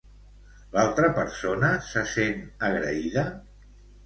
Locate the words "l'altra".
0.75-1.09